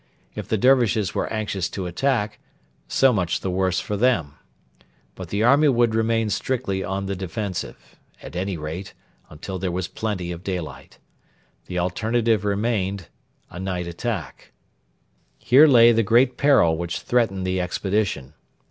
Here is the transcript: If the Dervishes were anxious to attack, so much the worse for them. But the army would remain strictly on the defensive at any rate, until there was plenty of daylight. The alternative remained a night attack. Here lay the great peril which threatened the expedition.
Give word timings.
If 0.33 0.47
the 0.47 0.57
Dervishes 0.57 1.13
were 1.13 1.31
anxious 1.31 1.69
to 1.69 1.85
attack, 1.85 2.39
so 2.87 3.13
much 3.13 3.41
the 3.41 3.51
worse 3.51 3.79
for 3.79 3.95
them. 3.95 4.33
But 5.13 5.29
the 5.29 5.43
army 5.43 5.67
would 5.69 5.93
remain 5.93 6.31
strictly 6.31 6.83
on 6.83 7.05
the 7.05 7.15
defensive 7.15 7.77
at 8.19 8.35
any 8.35 8.57
rate, 8.57 8.95
until 9.29 9.59
there 9.59 9.69
was 9.71 9.87
plenty 9.87 10.31
of 10.31 10.43
daylight. 10.43 10.97
The 11.67 11.77
alternative 11.77 12.43
remained 12.45 13.09
a 13.51 13.59
night 13.59 13.85
attack. 13.85 14.53
Here 15.37 15.67
lay 15.67 15.91
the 15.91 16.01
great 16.01 16.35
peril 16.35 16.79
which 16.79 17.01
threatened 17.01 17.45
the 17.45 17.61
expedition. 17.61 18.33